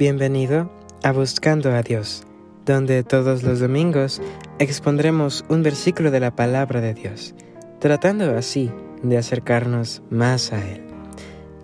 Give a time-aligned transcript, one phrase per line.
[0.00, 0.70] Bienvenido
[1.02, 2.22] a Buscando a Dios,
[2.64, 4.22] donde todos los domingos
[4.58, 7.34] expondremos un versículo de la palabra de Dios,
[7.80, 8.70] tratando así
[9.02, 10.86] de acercarnos más a Él.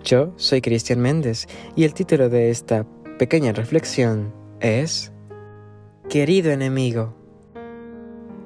[0.03, 2.85] Yo soy Cristian Méndez y el título de esta
[3.17, 5.11] pequeña reflexión es
[6.07, 7.15] Querido enemigo.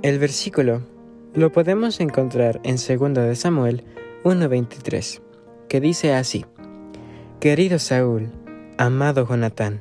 [0.04, 0.84] El versículo
[1.34, 3.84] lo podemos encontrar en 2 de Samuel
[4.24, 5.22] 1:23,
[5.68, 6.46] que dice así:
[7.42, 8.32] Querido Saúl,
[8.82, 9.80] amado Jonatán,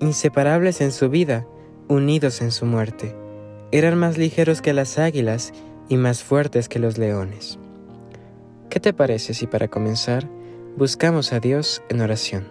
[0.00, 1.46] inseparables en su vida,
[1.86, 3.14] unidos en su muerte.
[3.72, 5.52] Eran más ligeros que las águilas
[5.90, 7.58] y más fuertes que los leones.
[8.70, 10.26] ¿Qué te parece si para comenzar
[10.78, 12.48] buscamos a Dios en oración?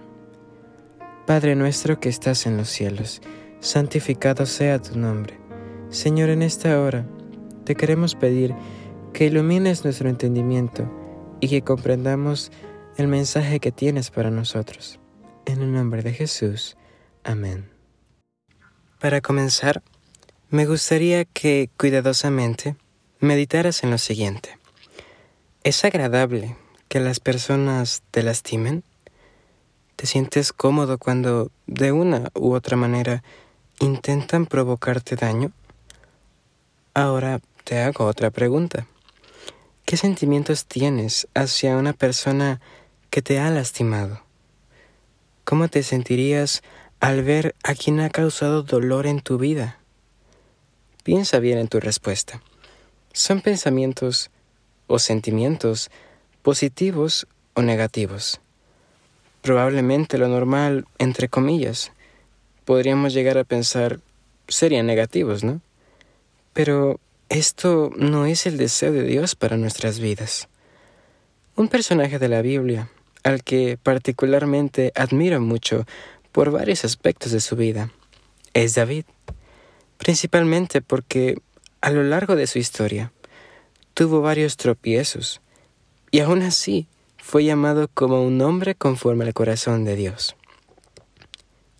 [1.25, 3.19] Padre nuestro que estás en los cielos,
[3.59, 5.39] santificado sea tu nombre.
[5.89, 7.07] Señor, en esta hora
[7.63, 8.53] te queremos pedir
[9.13, 10.87] que ilumines nuestro entendimiento
[11.39, 12.51] y que comprendamos
[12.97, 14.99] el mensaje que tienes para nosotros.
[15.47, 16.75] En el nombre de Jesús.
[17.23, 17.69] Amén.
[18.99, 19.81] Para comenzar,
[20.49, 22.75] me gustaría que cuidadosamente
[23.21, 24.59] meditaras en lo siguiente.
[25.63, 26.57] ¿Es agradable
[26.89, 28.83] que las personas te lastimen?
[29.95, 33.23] ¿Te sientes cómodo cuando de una u otra manera
[33.79, 35.53] intentan provocarte daño?
[36.93, 38.85] Ahora te hago otra pregunta.
[39.85, 42.59] ¿Qué sentimientos tienes hacia una persona
[43.09, 44.26] que te ha lastimado?
[45.47, 46.61] ¿Cómo te sentirías
[46.99, 49.77] al ver a quien ha causado dolor en tu vida?
[51.05, 52.41] Piensa bien en tu respuesta.
[53.13, 54.29] ¿Son pensamientos
[54.87, 55.89] o sentimientos
[56.41, 58.41] positivos o negativos?
[59.41, 61.93] Probablemente lo normal, entre comillas,
[62.65, 64.01] podríamos llegar a pensar
[64.49, 65.61] serían negativos, ¿no?
[66.51, 70.49] Pero esto no es el deseo de Dios para nuestras vidas.
[71.55, 72.89] Un personaje de la Biblia,
[73.27, 75.85] al que particularmente admiro mucho
[76.31, 77.91] por varios aspectos de su vida.
[78.53, 79.03] Es David,
[79.97, 81.37] principalmente porque
[81.81, 83.11] a lo largo de su historia
[83.93, 85.41] tuvo varios tropiezos
[86.09, 86.87] y aún así
[87.17, 90.37] fue llamado como un hombre conforme al corazón de Dios.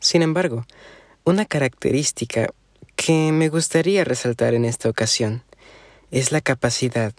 [0.01, 0.65] Sin embargo,
[1.23, 2.49] una característica
[2.97, 5.43] que me gustaría resaltar en esta ocasión
[6.11, 7.13] es la capacidad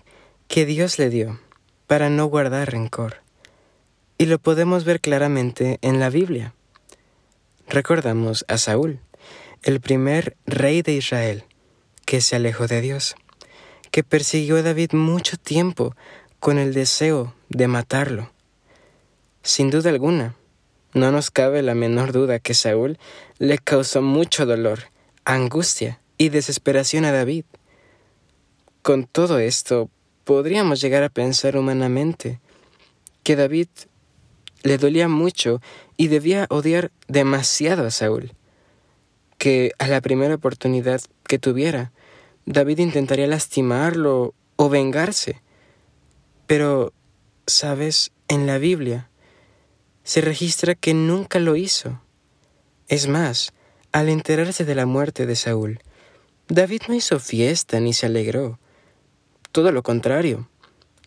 [0.48, 1.40] que Dios le dio
[1.86, 3.26] para no guardar rencor.
[4.18, 6.52] Y lo podemos ver claramente en la Biblia
[7.68, 9.00] recordamos a Saúl,
[9.62, 11.44] el primer rey de Israel,
[12.06, 13.14] que se alejó de Dios,
[13.90, 15.94] que persiguió a David mucho tiempo
[16.40, 18.30] con el deseo de matarlo.
[19.42, 20.34] Sin duda alguna,
[20.94, 22.98] no nos cabe la menor duda que Saúl
[23.38, 24.90] le causó mucho dolor,
[25.24, 27.44] angustia y desesperación a David.
[28.82, 29.90] Con todo esto,
[30.24, 32.40] podríamos llegar a pensar humanamente
[33.22, 33.68] que David
[34.62, 35.60] le dolía mucho
[35.96, 38.32] y debía odiar demasiado a Saúl,
[39.38, 41.92] que a la primera oportunidad que tuviera,
[42.46, 45.42] David intentaría lastimarlo o vengarse.
[46.46, 46.92] Pero,
[47.46, 49.10] sabes, en la Biblia
[50.02, 52.00] se registra que nunca lo hizo.
[52.88, 53.52] Es más,
[53.92, 55.80] al enterarse de la muerte de Saúl,
[56.48, 58.58] David no hizo fiesta ni se alegró.
[59.52, 60.48] Todo lo contrario,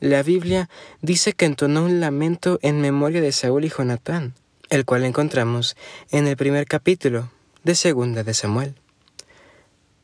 [0.02, 0.68] la Biblia
[1.02, 4.34] dice que entonó un lamento en memoria de Saúl y Jonatán,
[4.70, 5.78] el cual encontramos
[6.10, 7.32] en el primer capítulo
[7.64, 8.76] de Segunda de Samuel.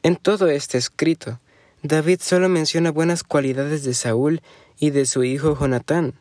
[0.03, 1.40] En todo este escrito,
[1.81, 4.44] David solo menciona buenas cualidades de Saúl
[4.78, 6.13] y de su hijo Jonatán.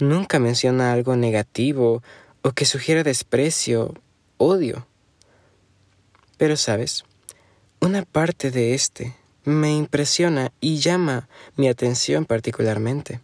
[0.00, 2.02] Nunca menciona algo negativo
[2.42, 3.94] o que sugiera desprecio,
[4.36, 4.84] odio.
[6.38, 7.04] Pero sabes,
[7.80, 9.14] una parte de este
[9.46, 13.20] me impresiona y llama mi atención particularmente.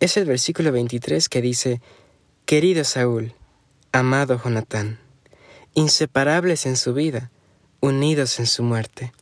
[0.00, 1.80] Es el versículo 23 que dice,
[2.44, 3.32] Querido Saúl,
[3.90, 5.00] amado Jonatán,
[5.74, 7.30] inseparables en su vida,
[7.80, 9.12] unidos en su muerte,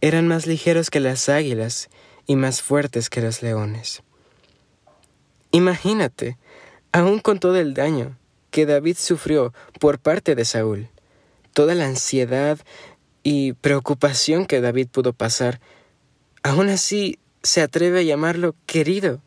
[0.00, 1.88] eran más ligeros que las águilas
[2.26, 4.02] y más fuertes que los leones.
[5.52, 6.38] Imagínate,
[6.90, 8.18] aun con todo el daño
[8.50, 10.88] que David sufrió por parte de Saúl,
[11.52, 12.58] toda la ansiedad
[13.24, 15.60] y preocupación que David pudo pasar,
[16.44, 19.20] aún así se atreve a llamarlo querido,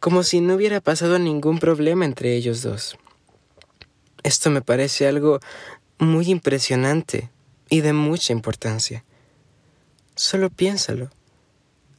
[0.00, 2.96] como si no hubiera pasado ningún problema entre ellos dos.
[4.22, 5.40] Esto me parece algo
[5.98, 7.28] muy impresionante
[7.68, 9.04] y de mucha importancia.
[10.14, 11.10] Solo piénsalo,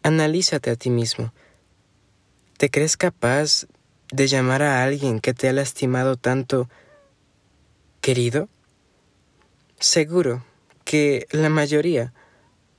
[0.03, 1.33] analízate a ti mismo.
[2.57, 3.67] ¿Te crees capaz
[4.11, 6.69] de llamar a alguien que te ha lastimado tanto
[8.01, 8.47] querido?
[9.79, 10.43] Seguro
[10.89, 12.13] que la mayoría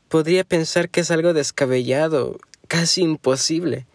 [0.09, 3.87] podría pensar que es algo descabellado, casi imposible.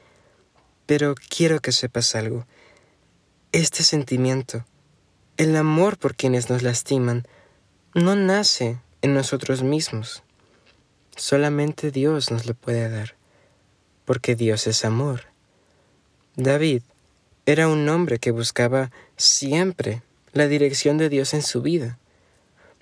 [0.86, 2.48] Pero quiero que sepas algo.
[3.52, 4.64] Este sentimiento
[5.36, 7.28] el amor por quienes nos lastiman
[7.94, 10.24] no nace en nosotros mismos.
[11.18, 13.16] Solamente Dios nos lo puede dar,
[14.06, 15.24] porque Dios es amor.
[16.38, 16.84] David
[17.46, 22.00] era un hombre que buscaba siempre la dirección de Dios en su vida.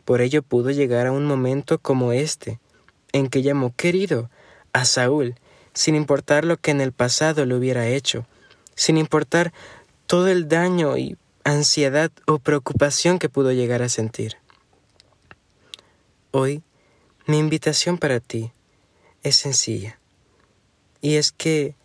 [0.05, 2.59] Por ello pudo llegar a un momento como este,
[3.11, 4.29] en que llamó querido
[4.73, 5.35] a Saúl,
[5.73, 8.25] sin importar lo que en el pasado le hubiera hecho,
[8.75, 9.53] sin importar
[10.07, 14.37] todo el daño y ansiedad o preocupación que pudo llegar a sentir.
[16.31, 16.63] Hoy,
[17.25, 18.51] mi invitación para ti
[19.23, 19.99] es sencilla,
[21.01, 21.75] y es que,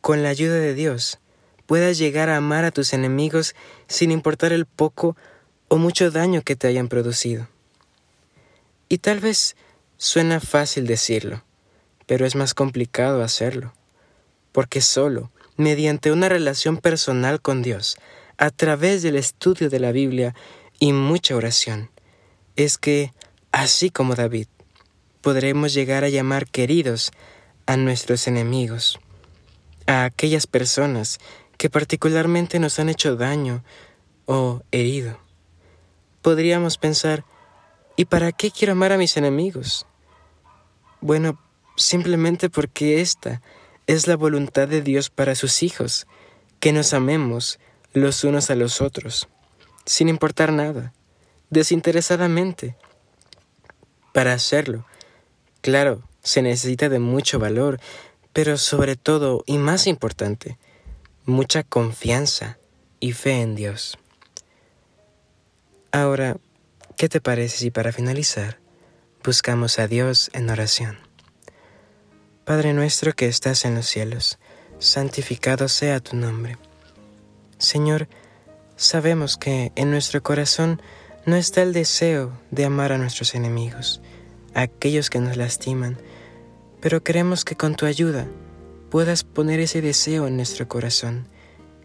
[0.00, 1.18] con la ayuda de Dios,
[1.66, 3.54] puedas llegar a amar a tus enemigos
[3.88, 5.16] sin importar el poco
[5.68, 7.48] o mucho daño que te hayan producido.
[8.88, 9.56] Y tal vez
[9.96, 11.44] suena fácil decirlo,
[12.06, 13.74] pero es más complicado hacerlo,
[14.52, 17.98] porque solo mediante una relación personal con Dios,
[18.38, 20.34] a través del estudio de la Biblia
[20.78, 21.90] y mucha oración,
[22.56, 23.12] es que,
[23.52, 24.46] así como David,
[25.20, 27.10] podremos llegar a llamar queridos
[27.66, 28.98] a nuestros enemigos,
[29.86, 31.18] a aquellas personas
[31.58, 33.64] que particularmente nos han hecho daño
[34.26, 35.18] o herido.
[36.22, 37.24] Podríamos pensar,
[37.96, 39.86] ¿y para qué quiero amar a mis enemigos?
[41.00, 41.38] Bueno,
[41.76, 43.40] simplemente porque esta
[43.86, 46.06] es la voluntad de Dios para sus hijos,
[46.60, 47.58] que nos amemos
[47.92, 49.28] los unos a los otros,
[49.84, 50.92] sin importar nada,
[51.50, 52.76] desinteresadamente.
[54.12, 54.84] Para hacerlo,
[55.60, 57.80] claro, se necesita de mucho valor,
[58.32, 60.58] pero sobre todo, y más importante,
[61.24, 62.58] mucha confianza
[63.00, 63.98] y fe en Dios.
[65.90, 66.36] Ahora,
[66.98, 68.58] ¿qué te parece si para finalizar
[69.24, 70.98] buscamos a Dios en oración?
[72.44, 74.38] Padre nuestro que estás en los cielos,
[74.78, 76.58] santificado sea tu nombre.
[77.56, 78.06] Señor,
[78.76, 80.82] sabemos que en nuestro corazón
[81.24, 84.02] no está el deseo de amar a nuestros enemigos,
[84.54, 85.96] a aquellos que nos lastiman,
[86.82, 88.26] pero queremos que con tu ayuda
[88.90, 91.28] puedas poner ese deseo en nuestro corazón,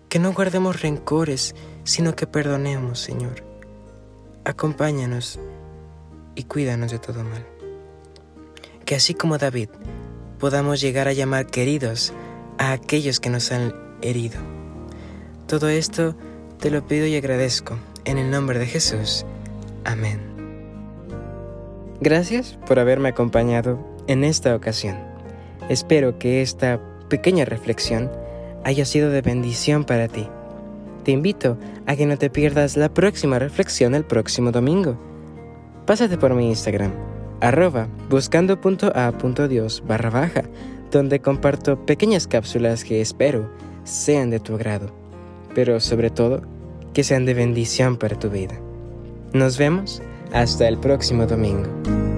[0.10, 1.56] que no guardemos rencores,
[1.86, 3.53] sino que perdonemos, Señor.
[4.46, 5.40] Acompáñanos
[6.36, 7.46] y cuídanos de todo mal.
[8.86, 9.70] Que así como David,
[10.40, 12.14] podamos llegar a llamar queridos
[12.58, 14.40] a aquellos que nos han herido.
[15.48, 16.16] Todo esto
[16.60, 19.26] te lo pido y agradezco en el nombre de Jesús.
[19.86, 20.20] Amén.
[22.02, 24.98] Gracias por haberme acompañado en esta ocasión.
[25.70, 28.12] Espero que esta pequeña reflexión
[28.66, 30.28] haya sido de bendición para ti.
[31.04, 34.98] Te invito a que no te pierdas la próxima reflexión el próximo domingo.
[35.86, 36.92] Pásate por mi Instagram
[37.44, 40.44] arroba buscando.a.dios barra baja,
[40.92, 43.50] donde comparto pequeñas cápsulas que espero
[43.84, 44.94] sean de tu agrado,
[45.54, 46.42] pero sobre todo
[46.94, 48.56] que sean de bendición para tu vida.
[49.34, 50.02] Nos vemos
[50.32, 52.13] hasta el próximo domingo.